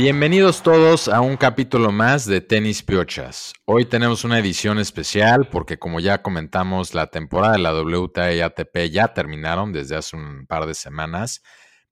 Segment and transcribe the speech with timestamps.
[0.00, 3.52] Bienvenidos todos a un capítulo más de Tenis Piochas.
[3.64, 8.40] Hoy tenemos una edición especial porque como ya comentamos, la temporada de la WTA y
[8.40, 11.42] ATP ya terminaron desde hace un par de semanas,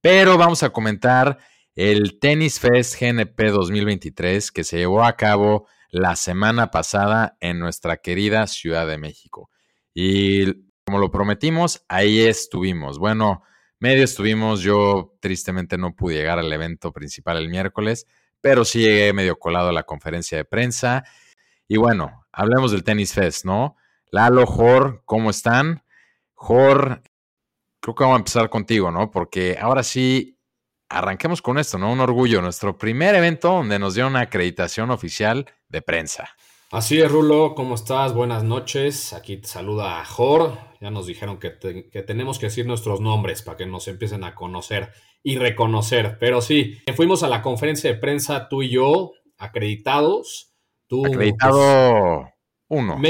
[0.00, 1.39] pero vamos a comentar
[1.75, 7.96] el Tennis Fest GNP 2023 que se llevó a cabo la semana pasada en nuestra
[7.96, 9.50] querida Ciudad de México.
[9.93, 10.53] Y
[10.84, 13.00] como lo prometimos, ahí estuvimos.
[13.00, 13.43] Bueno,
[13.79, 18.07] medio estuvimos, yo tristemente no pude llegar al evento principal el miércoles,
[18.40, 21.04] pero sí llegué medio colado a la conferencia de prensa.
[21.68, 23.76] Y bueno, hablemos del Tennis Fest, ¿no?
[24.11, 25.82] Lalo, Jor, ¿cómo están?
[26.34, 27.03] Jor,
[27.81, 29.11] creo que vamos a empezar contigo, ¿no?
[29.11, 30.39] Porque ahora sí,
[30.89, 31.93] arranquemos con esto, ¿no?
[31.93, 36.29] Un orgullo, nuestro primer evento donde nos dio una acreditación oficial de prensa.
[36.72, 38.12] Así es, Rulo, ¿cómo estás?
[38.12, 39.12] Buenas noches.
[39.12, 40.59] Aquí te saluda Jor.
[40.81, 44.91] Ya nos dijeron que, tenemos que decir nuestros nombres para que nos empiecen a conocer
[45.23, 46.17] y reconocer.
[46.19, 50.55] Pero sí, fuimos a la conferencia de prensa tú y yo, acreditados.
[50.89, 52.33] Tú, Acreditado
[52.67, 53.01] uno.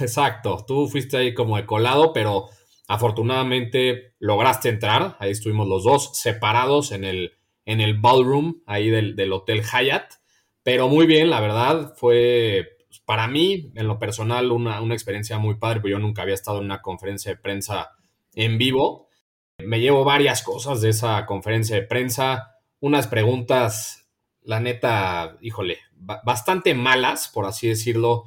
[0.00, 0.64] exacto.
[0.66, 2.46] Tú fuiste ahí como de colado, pero
[2.88, 5.18] afortunadamente lograste entrar.
[5.20, 7.32] Ahí estuvimos los dos separados en el,
[7.66, 10.14] en el ballroom ahí del, del Hotel Hyatt.
[10.62, 12.77] Pero muy bien, la verdad, fue
[13.08, 16.66] para mí, en lo personal, una, experiencia muy padre, porque yo nunca había estado en
[16.66, 17.92] una conferencia de prensa
[18.34, 19.08] en vivo.
[19.56, 24.10] Me llevo varias cosas de esa conferencia de prensa, unas preguntas,
[24.42, 28.24] la neta, híjole, bastante malas, por así decirlo.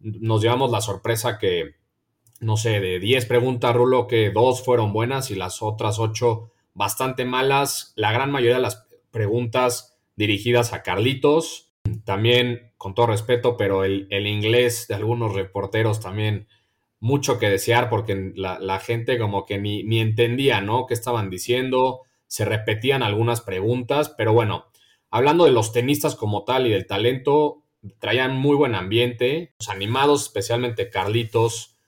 [0.00, 1.76] Nos llevamos la sorpresa que,
[2.40, 7.24] no sé, de 10 preguntas, Rulo, que dos fueron buenas y las otras 8 bastante
[7.24, 7.92] malas.
[7.94, 11.72] La gran mayoría de las preguntas dirigidas a Carlitos.
[12.04, 16.48] También con todo respeto, pero el, inglés de algunos reporteros también
[17.00, 20.84] mucho que desear porque la, gente como que ni, entendía, ¿no?
[20.84, 22.02] ¿Qué estaban diciendo?
[22.26, 24.66] Se repetían algunas preguntas, pero bueno,
[25.10, 27.62] hablando de los tenistas como tal y del talento,
[28.00, 31.78] traían muy buen ambiente, los animados, especialmente Carlitos,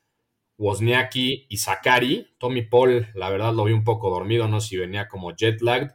[0.57, 2.29] Wozniacki y Sakari.
[2.39, 5.61] Tommy Paul, la verdad lo vi un poco dormido, no sé si venía como jet
[5.61, 5.91] lagged,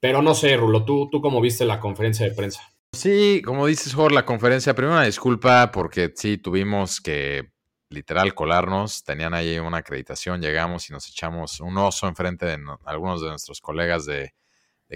[0.00, 2.71] pero no sé, Rulo, ¿tú, tú cómo viste la conferencia de prensa?
[2.94, 7.50] Sí, como dices, Jorge, la conferencia, primero una disculpa porque sí, tuvimos que
[7.88, 13.22] literal colarnos, tenían ahí una acreditación, llegamos y nos echamos un oso enfrente de algunos
[13.22, 14.34] de nuestros colegas de,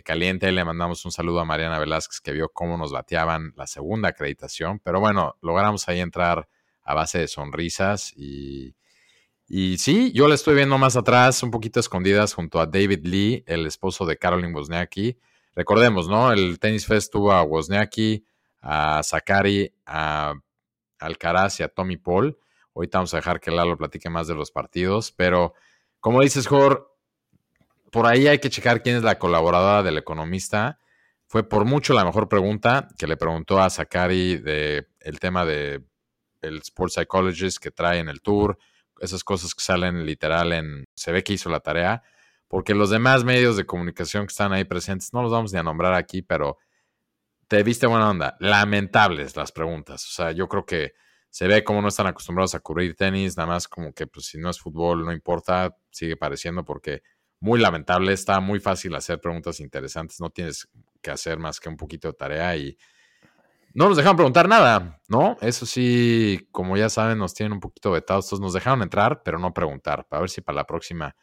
[0.05, 4.11] Caliente, le mandamos un saludo a Mariana Velázquez que vio cómo nos bateaban la segunda
[4.11, 6.51] acreditación, pero bueno, logramos ahí entrar
[6.83, 8.77] a base de sonrisas y,
[9.49, 13.43] y sí, yo la estoy viendo más atrás, un poquito escondidas junto a David Lee,
[13.47, 15.17] el esposo de Caroline Wozniacki,
[15.57, 16.31] Recordemos, ¿no?
[16.31, 18.27] El Tennis Fest tuvo a Wozniacki,
[18.61, 20.35] a Sakari, a
[20.99, 22.39] Alcaraz y a Tommy Paul.
[22.75, 25.55] Ahorita vamos a dejar que Lalo platique más de los partidos, pero
[25.99, 26.95] como dices, Jor,
[27.91, 30.79] por ahí hay que checar quién es la colaboradora del economista.
[31.27, 35.83] Fue por mucho la mejor pregunta que le preguntó a Sakari de el tema de
[36.43, 38.59] el Sports Psychologist que trae en el tour,
[39.01, 42.03] esas cosas que salen literal en se ve que hizo la tarea
[42.49, 45.63] porque los demás medios de comunicación que están ahí presentes, no los vamos ni a
[45.63, 46.59] nombrar aquí, pero
[47.49, 48.37] te viste buena onda.
[48.41, 50.05] Lamentables las preguntas.
[50.07, 50.93] O sea, yo creo que
[51.31, 54.39] se ve como no están acostumbrados a cubrir tenis, nada más como que pues si
[54.39, 57.03] no es fútbol, no importa, sigue pareciendo porque
[57.41, 60.69] muy lamentable, está muy fácil hacer preguntas interesantes, no tienes
[61.03, 62.77] que hacer más que un poquito de tarea y
[63.75, 65.37] no nos dejaron preguntar nada, ¿no?
[65.43, 69.39] Eso sí, como ya saben, nos tienen un poquito vetados, entonces nos dejaron entrar, pero
[69.39, 71.15] no preguntar, para ver si para la próxima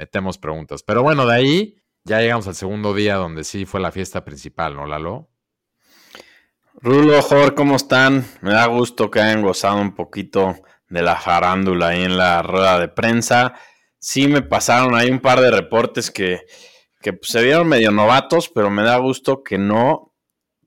[0.00, 0.82] metemos preguntas.
[0.82, 4.74] Pero bueno, de ahí ya llegamos al segundo día donde sí fue la fiesta principal,
[4.74, 5.28] ¿no, Lalo?
[6.74, 8.24] Rulo, Jorge, ¿cómo están?
[8.40, 10.56] Me da gusto que hayan gozado un poquito
[10.88, 13.52] de la farándula ahí en la rueda de prensa.
[13.98, 16.46] Sí me pasaron ahí un par de reportes que,
[17.02, 20.14] que pues, se vieron medio novatos, pero me da gusto que no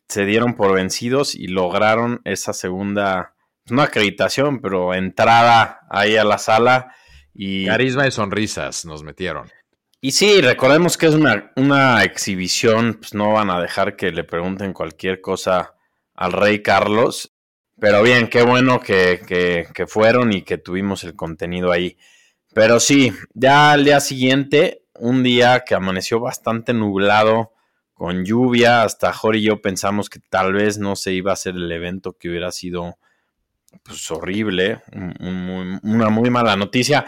[0.08, 3.34] se dieron por vencidos y lograron esa segunda,
[3.66, 6.94] no acreditación, pero entrada ahí a la sala
[7.34, 9.50] y, Carisma y sonrisas nos metieron.
[10.02, 14.26] Y sí, recordemos que es una, una exhibición, pues no van a dejar que le
[14.26, 15.76] pregunten cualquier cosa
[16.14, 17.34] al rey Carlos.
[17.80, 19.22] Pero bien, qué bueno que,
[19.74, 21.98] que, fueron y que tuvimos el contenido ahí.
[22.54, 27.54] Pero sí, ya al día siguiente, un día que amaneció bastante nublado,
[27.94, 31.56] con lluvia, hasta Jorge y yo pensamos que tal vez no se iba a hacer
[31.56, 32.98] el evento que hubiera sido
[33.82, 37.06] pues horrible, una muy mala noticia.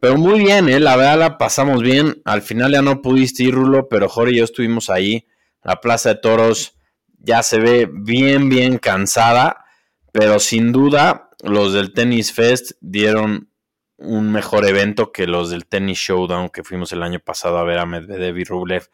[0.00, 0.80] Pero muy bien, ¿eh?
[0.80, 2.20] la verdad la pasamos bien.
[2.24, 5.26] Al final ya no pudiste ir, Rulo, pero Jorge y yo estuvimos ahí.
[5.62, 6.76] La Plaza de Toros
[7.18, 9.64] ya se ve bien, bien cansada.
[10.12, 13.50] Pero sin duda, los del Tennis Fest dieron
[13.96, 17.78] un mejor evento que los del Tennis Showdown que fuimos el año pasado a ver
[17.78, 18.88] a Medvedev y Rublev.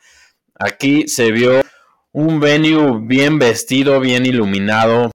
[0.59, 1.63] Aquí se vio
[2.13, 5.11] un venue bien vestido, bien iluminado,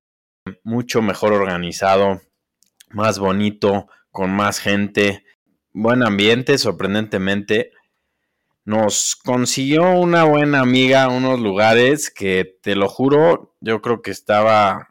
[0.64, 2.22] mucho mejor organizado,
[2.90, 5.26] más bonito, con más gente,
[5.74, 7.72] buen ambiente, sorprendentemente.
[8.64, 14.90] Nos consiguió una buena amiga unos lugares que, te lo juro, yo creo que estaba...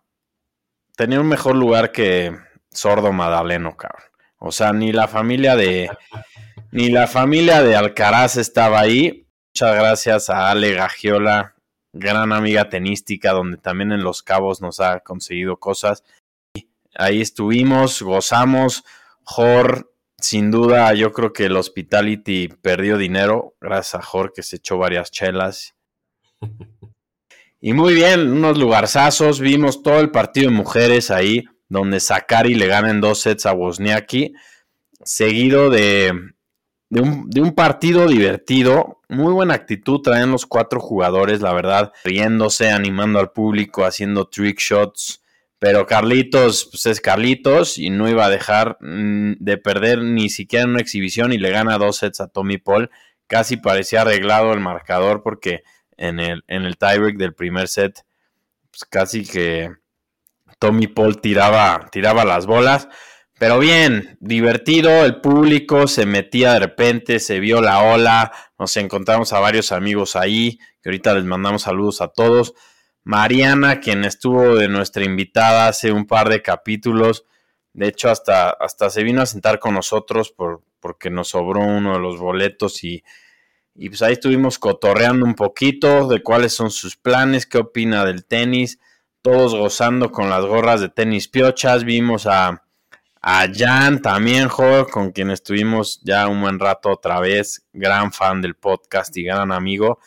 [0.97, 2.37] Tenía un mejor lugar que
[2.71, 4.05] Sordo Madaleno, cabrón.
[4.39, 5.91] O sea, ni la familia de...
[6.71, 9.29] Ni la familia de Alcaraz estaba ahí.
[9.55, 11.54] Muchas gracias a Ale Gagiola,
[11.95, 16.05] gran amiga tenística, donde también en Los Cabos nos ha conseguido cosas.
[16.95, 18.85] Ahí estuvimos, gozamos.
[19.23, 24.57] Jor, sin duda, yo creo que el Hospitality perdió dinero, gracias a Jor que se
[24.57, 25.75] echó varias chelas.
[27.61, 29.41] Y muy bien, unos lugarzazos.
[29.41, 33.55] Vimos todo el partido de mujeres ahí, donde Sakari le gana en dos sets a
[33.55, 34.35] Wozniacki,
[35.03, 36.13] seguido de,
[36.95, 43.19] de un, partido divertido, muy buena actitud traen los cuatro jugadores, la verdad, riéndose, animando
[43.19, 45.21] al público, haciendo trick shots.
[45.59, 50.65] Pero Carlitos, pues es Carlitos y no iba a dejar mm, de perder ni siquiera
[50.65, 52.91] en una exhibición y le gana dos sets a Tommy Paul.
[53.27, 55.65] Casi parecía arreglado el marcador porque
[55.97, 58.05] en el, en el tiebreak del primer set,
[58.71, 59.73] pues casi que
[60.61, 62.89] Tommy Paul tiraba, tiraba las bolas.
[63.45, 69.35] Pero bien, divertido, el público se metía de repente, se vio la ola, nos encontramos
[69.35, 72.55] a varios amigos ahí, que ahorita les mandamos saludos a todos.
[73.03, 77.27] Mariana, quien estuvo de nuestra invitada hace un par de capítulos,
[77.75, 81.93] de hecho hasta, hasta se vino a sentar con nosotros por, porque nos sobró uno
[81.93, 83.05] de los boletos y,
[83.75, 88.25] y pues ahí estuvimos cotorreando un poquito de cuáles son sus planes, qué opina del
[88.25, 88.79] tenis,
[89.21, 92.64] todos gozando con las gorras de tenis piochas, vimos a
[93.27, 98.55] a Jan también, con quien estuvimos ya un buen rato otra vez, gran fan del
[98.55, 99.99] podcast y gran amigo.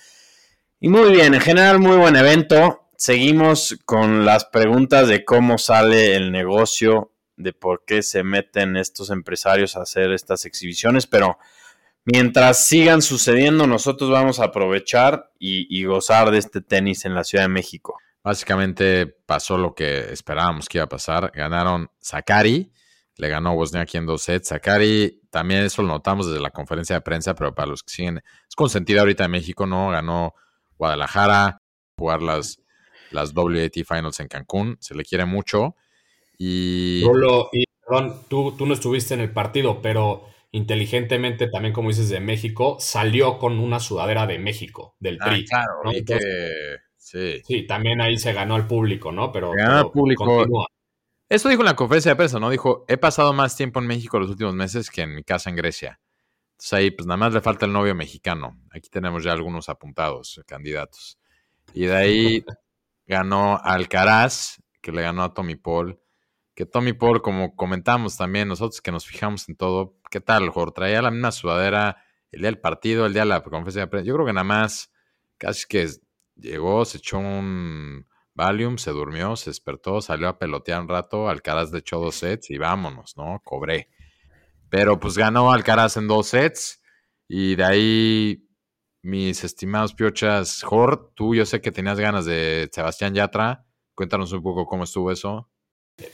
[0.79, 2.91] Y muy bien, en general muy buen evento.
[2.95, 9.09] Seguimos con las preguntas de cómo sale el negocio, de por qué se meten estos
[9.09, 11.39] empresarios a hacer estas exhibiciones, pero
[12.05, 17.23] mientras sigan sucediendo, nosotros vamos a aprovechar y, y gozar de este tenis en la
[17.23, 17.97] Ciudad de México.
[18.23, 21.31] Básicamente pasó lo que esperábamos que iba a pasar.
[21.33, 22.71] Ganaron Sakari,
[23.17, 24.49] le ganó Wozniacki en dos sets.
[24.49, 28.17] Sakari, también eso lo notamos desde la conferencia de prensa, pero para los que siguen,
[28.17, 29.89] es consentida ahorita en México, ¿no?
[29.89, 30.35] Ganó
[30.77, 31.61] Guadalajara,
[31.97, 32.61] jugar las,
[33.11, 35.75] las WAT Finals en Cancún, se le quiere mucho.
[36.37, 37.03] Y.
[37.51, 42.19] y perdón, tú, tú no estuviste en el partido, pero inteligentemente, también como dices, de
[42.19, 45.45] México, salió con una sudadera de México, del ah, PRI.
[45.45, 45.81] claro,
[46.95, 47.41] sí.
[47.43, 47.65] sí.
[47.65, 49.31] también ahí se ganó al público, ¿no?
[49.31, 50.45] Pero, ganó al público.
[51.29, 52.49] Eso dijo en la conferencia de prensa, ¿no?
[52.49, 55.57] Dijo, he pasado más tiempo en México los últimos meses que en mi casa en
[55.57, 55.99] Grecia.
[56.51, 58.57] Entonces ahí, pues nada más le falta el novio mexicano.
[58.71, 61.19] Aquí tenemos ya algunos apuntados, candidatos.
[61.73, 62.45] Y de ahí
[63.05, 65.99] ganó Alcaraz, que le ganó a Tommy Paul.
[66.55, 70.75] Que Tommy Paul, como comentamos también, nosotros que nos fijamos en todo, ¿qué tal, Jorge?
[70.75, 71.97] Traía la misma sudadera
[72.31, 74.07] el día del partido, el día de la conferencia de prensa.
[74.07, 74.93] Yo creo que nada más,
[75.37, 75.89] casi que
[76.35, 78.06] llegó, se echó un
[78.37, 82.51] Valium, se durmió, se despertó, salió a pelotear un rato, Alcaraz de echó dos sets
[82.51, 83.41] y vámonos, ¿no?
[83.43, 83.89] Cobré.
[84.69, 86.79] Pero pues ganó Alcaraz en dos sets
[87.27, 88.47] y de ahí
[89.01, 93.65] mis estimados piochas, Jor, tú yo sé que tenías ganas de Sebastián Yatra,
[93.95, 95.49] cuéntanos un poco cómo estuvo eso.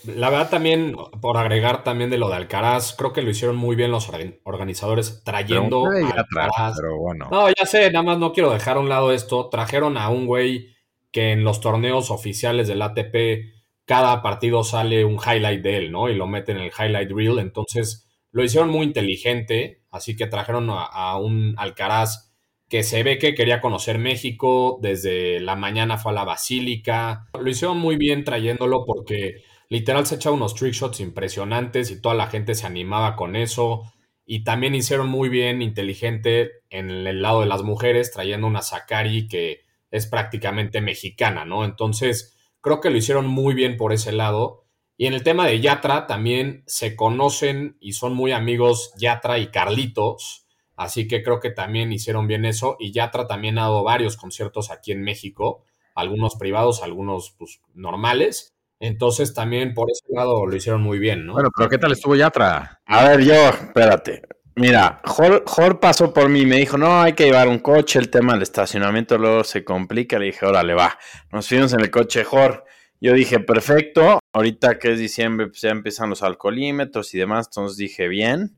[0.06, 3.76] La verdad también, por agregar también de lo de Alcaraz, creo que lo hicieron muy
[3.76, 4.10] bien los
[4.46, 6.78] organizadores trayendo a Alcaraz.
[6.78, 7.28] Pero bueno.
[7.30, 9.50] No, ya sé, nada más no quiero dejar a un lado esto.
[9.50, 10.73] Trajeron a un güey
[11.14, 13.54] que en los torneos oficiales del ATP
[13.86, 16.10] cada partido sale un highlight de él, ¿no?
[16.10, 17.40] Y lo meten en el highlight reel.
[17.40, 22.34] Entonces lo hicieron muy inteligente, así que trajeron a, un Alcaraz
[22.68, 27.28] que se ve que quería conocer México, desde la mañana fue a la Basílica.
[27.40, 32.16] Lo hicieron muy bien trayéndolo porque literal se echaba unos trick shots impresionantes y toda
[32.16, 33.84] la gente se animaba con eso.
[34.26, 39.28] Y también hicieron muy bien, inteligente, en el lado de las mujeres, trayendo una Sakari
[39.28, 39.63] que
[39.94, 41.64] es prácticamente mexicana, ¿no?
[41.64, 44.66] Entonces, creo que lo hicieron muy bien por ese lado.
[44.98, 49.52] Y en el tema de Yatra también se conocen y son muy amigos Yatra y
[49.52, 50.48] Carlitos.
[50.76, 52.76] Así que creo que también hicieron bien eso.
[52.80, 58.56] Y Yatra también ha dado varios conciertos aquí en México, algunos privados, algunos pues, normales.
[58.80, 61.34] Entonces también por ese lado lo hicieron muy bien, ¿no?
[61.34, 62.82] Bueno, pero ¿qué tal estuvo Yatra?
[62.88, 64.24] A ver, yo, espérate.
[64.56, 68.10] Mira, Jor, pasó por mí y me dijo, no, hay que llevar un coche, el
[68.10, 70.20] tema del estacionamiento luego se complica.
[70.20, 70.98] Le dije, órale, va.
[71.32, 72.66] Nos fuimos en el coche Jor.
[73.02, 77.78] Yo dije, perfecto, ahorita que es diciembre, pues ya empiezan los alcoholímetros y demás, entonces
[77.78, 78.58] dije, bien.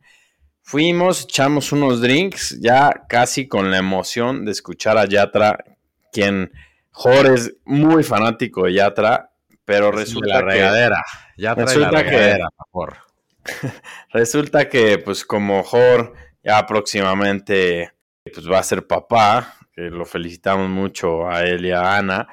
[0.61, 5.63] Fuimos, echamos unos drinks, ya casi con la emoción de escuchar a Yatra,
[6.11, 6.51] quien
[6.91, 9.31] Jorge es muy fanático de Yatra,
[9.63, 11.03] pero resulta la regadera.
[11.37, 13.04] Yatra resulta la regadera, por favor.
[14.11, 17.91] resulta que, pues, como Jorge ya próximamente
[18.23, 22.27] pues, va a ser papá, que lo felicitamos mucho a él y a Ana,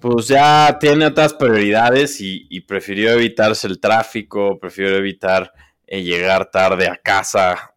[0.00, 5.52] pues ya tiene otras prioridades y, prefirió evitarse el tráfico, prefirió evitar
[5.86, 7.74] eh, llegar tarde a casa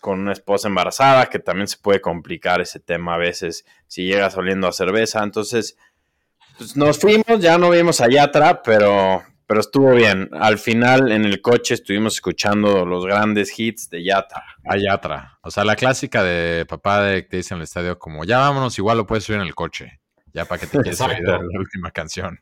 [0.00, 4.36] con una esposa embarazada, que también se puede complicar ese tema a veces si llegas
[4.36, 5.22] oliendo a cerveza.
[5.22, 5.76] Entonces,
[6.58, 10.30] pues nos fuimos, ya no vimos a Yatra, pero, pero estuvo bien.
[10.32, 14.42] Al final en el coche estuvimos escuchando los grandes hits de Yatra.
[14.64, 15.38] A Yatra.
[15.42, 18.38] O sea, la clásica de papá de que te dice en el estadio como, ya
[18.38, 20.00] vámonos, igual lo puedes subir en el coche.
[20.32, 22.40] Ya para que te quieras la última canción.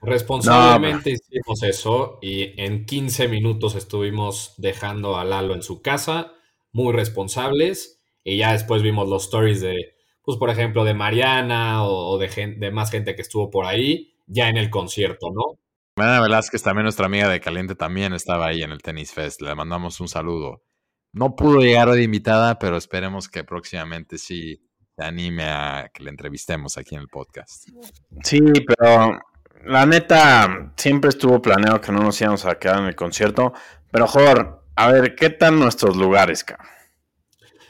[0.00, 6.32] Responsablemente hicimos eso y en 15 minutos estuvimos dejando a Lalo en su casa,
[6.72, 12.16] muy responsables, y ya después vimos los stories de, pues por ejemplo, de Mariana o,
[12.16, 15.58] de, de más gente que estuvo por ahí, ya en el concierto, ¿no?
[15.98, 19.40] Mariana Velázquez, también nuestra amiga de Caliente, también estaba ahí en el Tennis Fest.
[19.40, 20.62] Le mandamos un saludo.
[21.14, 24.62] No pudo llegar hoy de invitada, pero esperemos que próximamente sí
[24.94, 27.68] te anime a que le entrevistemos aquí en el podcast.
[28.22, 29.18] Sí, pero
[29.64, 33.54] la neta siempre estuvo planeado que no nos íbamos a quedar en el concierto.
[33.90, 36.66] Pero, Jor, a ver, ¿qué tal nuestros lugares, cabrón?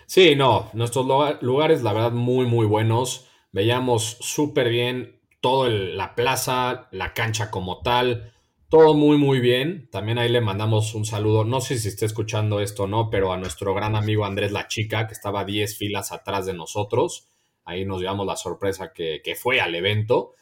[0.07, 1.07] Sí, no, nuestros
[1.43, 3.29] lugares, la verdad, muy, muy buenos.
[3.53, 5.16] Veíamos súper bien
[5.47, 8.33] toda la plaza, la cancha como tal,
[8.69, 9.89] todo muy, muy bien.
[9.93, 13.33] También ahí le mandamos un saludo, no sé si está escuchando esto o no, pero
[13.33, 17.29] a nuestro gran amigo Andrés La Chica, que estaba 10 filas atrás de nosotros.
[17.65, 20.33] Ahí nos llevamos la sorpresa que, fue al evento.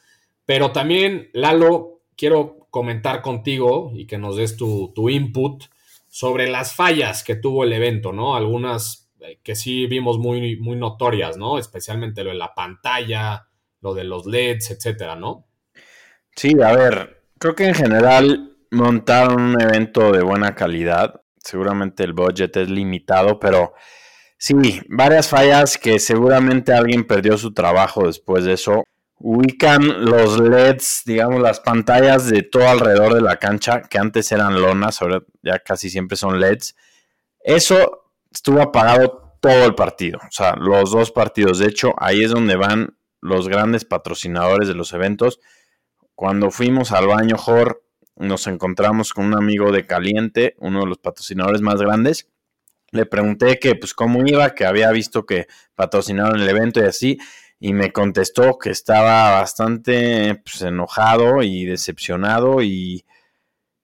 [0.47, 5.65] Pero también, Lalo, quiero comentar contigo y que nos des tu, tu input
[6.09, 8.37] sobre las fallas que tuvo el evento, ¿no?
[8.37, 11.59] Algunas eh, que sí vimos muy, muy notorias, ¿no?
[11.59, 13.49] Especialmente lo de la pantalla,
[13.85, 15.47] lo de los LEDs, etcétera, ¿no?
[16.35, 21.21] Sí, a ver, Creo que en general montaron un evento de buena calidad.
[21.37, 23.75] Seguramente el budget es limitado, pero
[24.38, 28.85] sí, varias fallas que seguramente alguien perdió su trabajo después de eso.
[29.19, 34.59] Ubican los LEDs, digamos, las pantallas de todo alrededor de la cancha, que antes eran
[34.61, 36.75] lonas, ahora ya casi siempre son LEDs.
[37.41, 41.59] Eso estuvo apagado todo el partido, o sea, los dos partidos.
[41.59, 45.40] De hecho, ahí es donde van los grandes patrocinadores de los eventos
[46.14, 47.83] cuando fuimos al baño Jor,
[48.16, 52.28] nos encontramos con un amigo de Caliente, uno de los patrocinadores más grandes.
[52.93, 57.19] Le pregunté que, pues, cómo iba, que había visto que patrocinaron el evento y así,
[57.59, 63.04] y me contestó que estaba bastante pues, enojado y decepcionado y,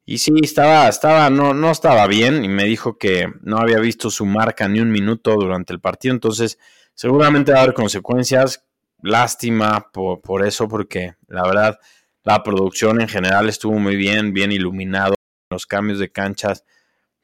[0.04, 4.11] y sí, estaba, estaba, no, no estaba bien y me dijo que no había visto
[4.11, 6.59] su marca ni un minuto durante el partido, entonces
[6.94, 8.64] seguramente va a haber consecuencias.
[9.02, 11.78] Lástima por, eso, porque la verdad
[12.23, 15.14] la producción en general estuvo muy bien, bien iluminado.
[15.50, 16.64] Los cambios de canchas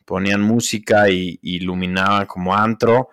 [0.04, 3.11] ponían música y, iluminaban como antro.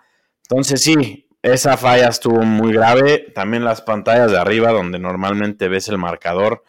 [0.48, 3.30] Entonces sí, esa falla estuvo muy grave.
[3.34, 6.64] También las pantallas de arriba, donde normalmente ves el marcador,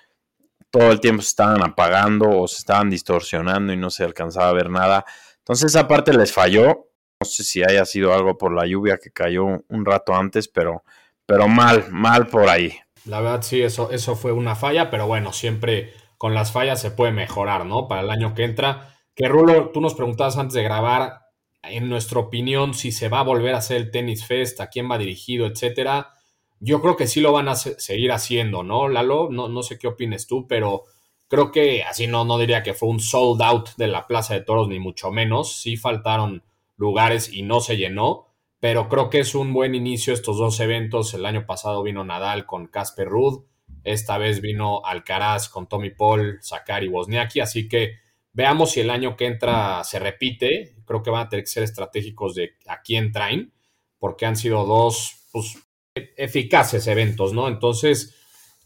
[0.70, 4.54] todo el tiempo se estaban apagando o se estaban distorsionando y no se alcanzaba a
[4.54, 5.06] ver nada.
[5.38, 6.90] Entonces esa parte les falló.
[7.22, 10.84] No sé si haya sido algo por la lluvia que cayó un rato antes, pero,
[11.26, 12.74] pero mal, mal por ahí.
[13.06, 16.92] La verdad sí, eso, eso fue una falla, pero bueno, siempre con las fallas se
[16.92, 17.88] puede mejorar, ¿no?
[17.88, 18.96] Para el año que entra.
[19.16, 21.22] Que Rulo, tú nos preguntabas antes de grabar,
[21.64, 24.90] en nuestra opinión, si se va a volver a hacer el Tennis Fest, a quién
[24.90, 26.14] va dirigido, etcétera.
[26.60, 29.30] Yo creo que sí lo van a seguir haciendo, ¿no, Lalo?
[29.30, 30.84] No, no sé qué opines tú, pero
[31.28, 34.42] creo que así no, no diría que fue un sold out de la Plaza de
[34.42, 35.56] Toros, ni mucho menos.
[35.56, 36.44] Sí faltaron
[36.78, 38.28] lugares y no se llenó
[38.60, 41.14] pero creo que es un buen inicio estos dos eventos.
[41.14, 43.46] El año pasado vino Nadal con Casper Ruud,
[43.84, 48.00] esta vez vino Alcaraz con Tommy Paul, Sakari Wozniacki, así que
[48.34, 50.76] veamos si el año que entra se repite.
[50.86, 53.54] Creo que van a tener que ser estratégicos de a quién traen,
[54.00, 55.58] porque han sido dos pues,
[55.96, 57.48] eficaces eventos, ¿no?
[57.48, 58.16] Entonces,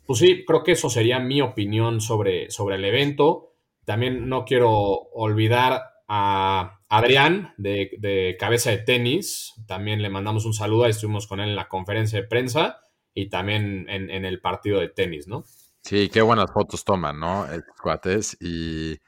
[0.06, 3.54] pues sí, creo que eso sería mi opinión sobre, sobre el evento.
[3.86, 10.88] También no quiero olvidar a Adrián, de, Cabeza de Tenis, también le mandamos un saludo,
[10.88, 12.82] estuvimos con él en la conferencia de prensa
[13.14, 15.44] y también en, el partido de tenis, ¿no?
[15.84, 17.46] Sí, qué buenas fotos toman, ¿no?
[17.46, 18.38] Estos cuates.
[18.42, 19.00] Y,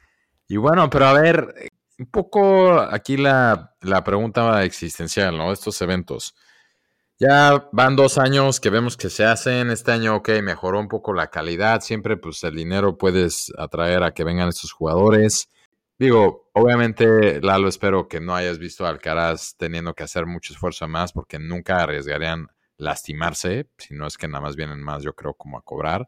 [0.57, 5.51] bueno, pero a ver, un poco aquí la, la pregunta existencial, ¿no?
[5.51, 6.35] Estos eventos.
[7.19, 9.69] Ya van dos años que vemos que se hacen.
[9.71, 11.81] Este año, ok, mejoró un poco la calidad.
[11.81, 15.49] Siempre, pues, el dinero puedes atraer a que vengan estos jugadores
[16.01, 20.87] Digo, obviamente, Lalo, espero que no hayas visto a Alcaraz teniendo que hacer mucho esfuerzo
[20.87, 25.35] más porque nunca arriesgarían lastimarse, si no es que nada más vienen más, yo creo,
[25.35, 26.07] como a cobrar.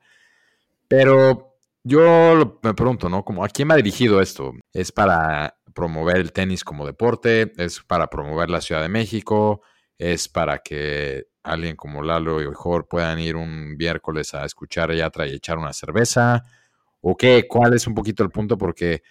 [0.88, 3.24] Pero yo me pregunto, ¿no?
[3.24, 4.54] Como, ¿A quién va dirigido esto?
[4.72, 7.54] ¿Es para promover el tenis como deporte?
[7.58, 9.62] ¿Es para promover la Ciudad de México?
[10.00, 14.96] ¿Es para que alguien como Lalo y Jorge puedan ir un miércoles a escuchar a
[14.96, 16.42] Yatra echar una cerveza?
[17.00, 17.46] ¿O qué?
[17.48, 18.58] ¿Cuál es un poquito el punto?
[18.58, 19.04] Porque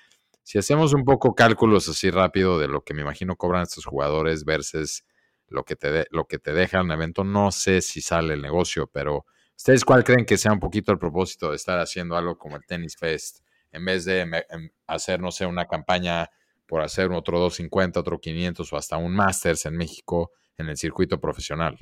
[0.42, 4.44] si hacemos un poco cálculos así rápido de lo que me imagino cobran estos jugadores
[4.44, 5.04] versus
[5.48, 8.88] lo que te, lo que te deja el evento, no sé si sale el negocio,
[8.92, 12.56] pero ¿ustedes cuál creen que sea un poquito el propósito de estar haciendo algo como
[12.56, 16.30] el Tennis Fest en vez de em, hacer, no sé, una campaña
[16.66, 21.20] por hacer otro 250, otro 500 o hasta un Masters en México en el circuito
[21.20, 21.78] profesional?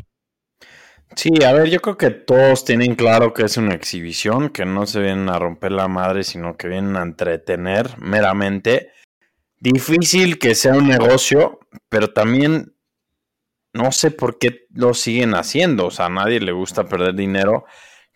[1.17, 4.87] Sí, a ver, yo creo que todos tienen claro que es una exhibición, que no
[4.87, 8.93] se vienen a romper la madre, sino que vienen a entretener meramente.
[9.59, 12.75] Difícil que sea un negocio, pero también
[13.73, 15.87] no sé por qué lo siguen haciendo.
[15.87, 17.65] O sea, a nadie le gusta perder dinero.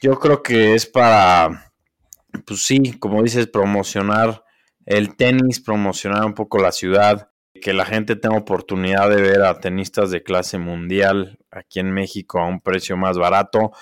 [0.00, 1.72] Yo creo que es para,
[2.46, 4.44] pues sí, como dices, promocionar
[4.86, 9.58] el tenis, promocionar un poco la ciudad que la gente tenga oportunidad de ver a
[9.60, 13.72] tenistas de clase mundial aquí en México a un precio más barato.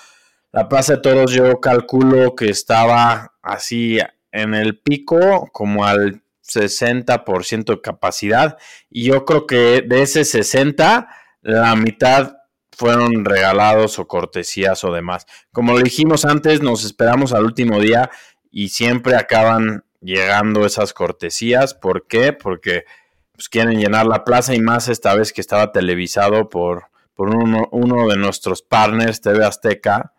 [0.51, 3.99] La Plaza de Toros yo calculo que estaba así
[4.31, 8.57] en el pico como al 60% de capacidad
[8.89, 11.07] y yo creo que de ese 60
[11.41, 12.37] la mitad
[12.75, 15.25] fueron regalados o cortesías o demás.
[15.51, 18.09] Como lo dijimos antes, nos esperamos al último día
[18.51, 21.73] y siempre acaban llegando esas cortesías.
[21.73, 22.33] ¿Por qué?
[22.33, 22.85] Porque
[23.33, 28.07] pues, quieren llenar la plaza y más esta vez que estaba televisado por, por uno,
[28.07, 30.13] de nuestros partners, TV Azteca.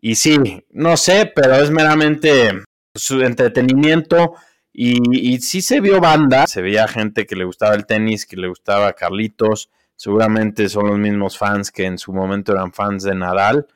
[0.00, 2.62] Y sí, no sé, pero es meramente
[2.94, 4.34] su entretenimiento.
[4.72, 4.98] Y,
[5.34, 8.48] y, sí se vio banda, se veía gente que le gustaba el tenis, que le
[8.48, 13.68] gustaba Carlitos, seguramente son los mismos fans que en su momento eran fans de Nadal.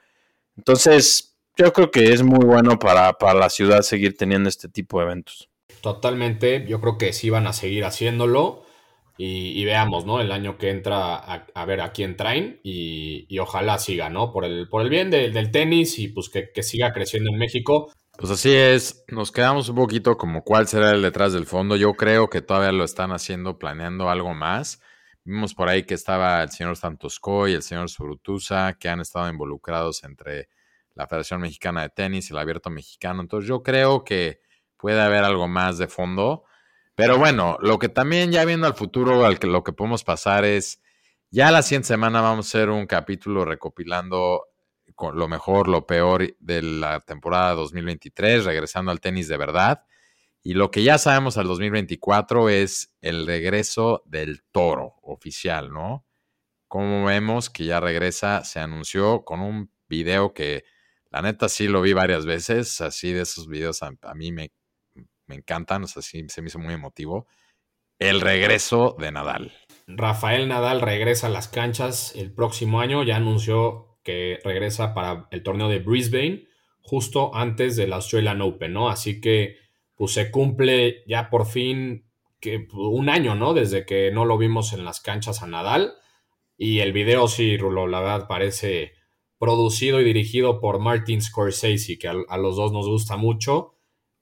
[0.57, 4.99] Entonces, yo creo que es muy bueno para, para la ciudad seguir teniendo este tipo
[4.99, 5.49] de eventos.
[5.81, 8.65] Totalmente, yo creo que sí van a seguir haciéndolo.
[9.21, 10.21] Y, veamos, ¿no?
[10.21, 14.33] El año que entra a, ver a quién traen y, ojalá siga, ¿no?
[14.33, 17.91] Por el, por el bien del tenis y pues que, siga creciendo en México.
[18.17, 21.75] Pues así es, nos quedamos un poquito como cuál será el detrás del fondo.
[21.75, 24.81] Yo creo que todavía lo están haciendo, planeando algo más.
[25.25, 29.29] Vimos por ahí que estaba el señor Santosco y el señor Surutusa, que han estado
[29.29, 30.49] involucrados entre
[30.95, 33.21] la Federación Mexicana de Tenis y el Abierto Mexicano.
[33.21, 34.41] Entonces yo creo que
[34.77, 36.45] puede haber algo más de fondo.
[36.99, 40.45] Pero bueno, lo que también ya viendo al futuro, al que, lo que podemos pasar
[40.45, 40.83] es,
[41.31, 44.49] ya la siguiente semana vamos a hacer un capítulo recopilando
[44.97, 49.85] con lo mejor, lo peor de la temporada 2023, regresando al tenis de verdad.
[50.43, 56.05] Y lo que ya sabemos al 2024 es el regreso del toro oficial, ¿no?
[56.67, 60.65] Como vemos que ya regresa, se anunció con un video que
[61.11, 64.51] la neta sí lo vi varias veces, así de esos videos a mí me
[65.29, 67.27] me encantan, o sea, sí se me hizo muy emotivo.
[67.99, 69.53] El regreso de Nadal.
[69.87, 75.43] Rafael Nadal regresa a las canchas el próximo año, ya anunció que regresa para el
[75.43, 76.47] torneo de Brisbane
[76.81, 78.89] justo antes del Australian Open, ¿no?
[78.89, 79.57] Así que
[79.95, 82.07] pues se cumple ya por fin
[82.41, 83.53] que un año, ¿no?
[83.53, 85.95] Desde que no lo vimos en las canchas a Nadal.
[86.57, 88.95] Y el video sí, Rulo, la verdad parece
[89.39, 93.78] producido y dirigido por Martin Scorsese, que a los dos nos gusta mucho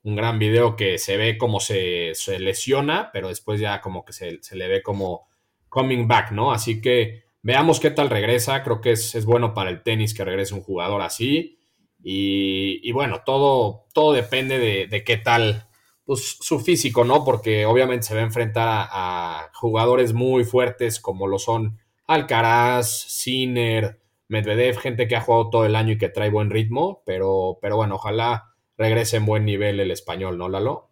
[0.07, 4.39] un gran video que se ve como se, lesiona, pero después ya como que se,
[4.53, 5.27] le ve como
[5.67, 6.53] coming back, ¿no?
[6.53, 8.63] Así que veamos qué tal regresa.
[8.63, 11.59] Creo que es, bueno para el tenis que regrese un jugador así.
[12.01, 15.67] Y, bueno, todo, todo depende de, qué tal
[16.05, 17.25] pues, su físico, ¿no?
[17.25, 23.99] Porque obviamente se va a enfrentar a, jugadores muy fuertes como lo son Alcaraz, Sinner,
[24.29, 27.75] Medvedev, gente que ha jugado todo el año y que trae buen ritmo, pero, pero
[27.75, 30.89] bueno, ojalá regrese en buen nivel el español, ¿no, Lalo?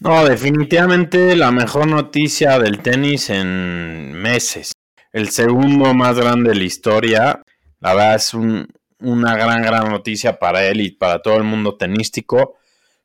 [0.00, 4.72] No, definitivamente la mejor noticia del tenis en meses.
[5.12, 7.42] El segundo más grande de la historia.
[7.80, 12.56] La verdad es una gran, gran noticia para él y para todo el mundo tenístico.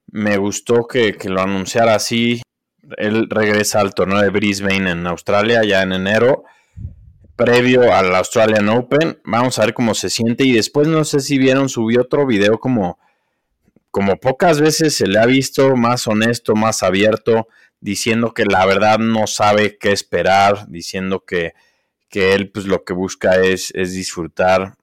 [0.08, 2.42] Me gustó que, que lo anunciara así.
[2.98, 6.44] Él regresa al torneo de Brisbane en Australia ya en enero
[7.38, 9.20] previo al Australian Open.
[9.24, 10.44] Vamos a ver cómo se siente.
[10.44, 13.00] Y después no sé si vieron, subió otro video como
[13.92, 17.48] como pocas veces se le ha visto más honesto, más abierto,
[17.82, 21.54] diciendo que la verdad no sabe qué esperar, diciendo que,
[22.10, 24.76] que él pues lo que busca es, es disfrutar,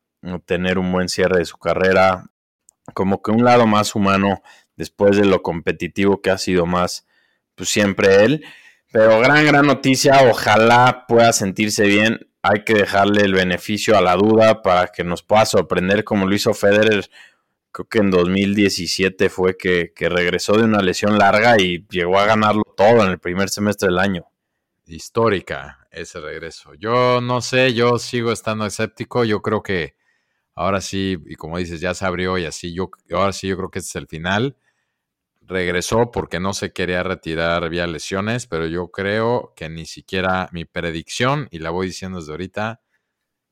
[0.45, 2.27] tener un buen cierre de su carrera,
[2.95, 4.43] como que un lado más humano
[4.77, 7.07] después de lo competitivo que ha sido más
[7.55, 8.45] pues siempre él.
[8.91, 12.31] Pero gran, gran noticia, ojalá pueda sentirse bien.
[12.43, 16.35] Hay que dejarle el beneficio a la duda para que nos pueda sorprender como lo
[16.35, 17.11] hizo Federer.
[17.79, 22.27] Creo que en 2017 fue que, que regresó de una lesión larga y llegó a
[22.27, 24.27] ganarlo todo en el primer semestre del año.
[24.85, 26.75] Histórica ese regreso.
[26.75, 29.23] Yo no sé, yo sigo estando escéptico.
[29.23, 29.95] Yo creo que
[30.57, 33.71] ahora sí, y como dices, ya se abrió y así, yo ahora sí yo creo
[33.71, 34.57] que este es el final
[35.43, 40.65] regresó porque no se quería retirar vía lesiones, pero yo creo que ni siquiera mi
[40.65, 42.83] predicción, y la voy diciendo desde ahorita,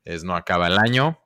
[0.05, 1.21] es no acaba el año.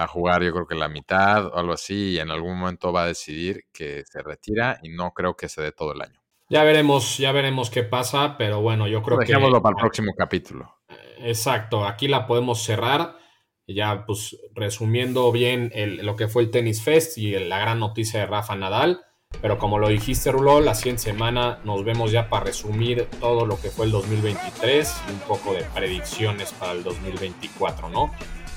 [0.00, 2.90] Va a jugar yo creo que la mitad o algo así y en algún momento
[2.90, 6.18] va a decidir que se retira y no creo que se dé todo el año.
[6.48, 9.26] Ya veremos, ya veremos qué pasa, pero bueno, yo creo que...
[9.26, 10.78] Dejémoslo para el próximo capítulo.
[11.18, 13.18] Exacto, aquí la podemos cerrar.
[13.66, 15.70] Ya pues resumiendo bien
[16.02, 19.04] lo que fue el Tennis Fest y la gran noticia de Rafa Nadal
[19.40, 23.58] pero como lo dijiste, Rulo, la siguiente semana nos vemos ya para resumir todo lo
[23.58, 28.10] que fue el 2023 y un poco de predicciones para el 2024, ¿no?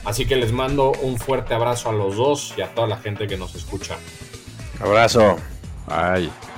[0.05, 3.27] Así que les mando un fuerte abrazo a los dos y a toda la gente
[3.27, 3.95] que nos escucha.
[4.79, 5.37] Abrazo.
[5.87, 6.52] Bye.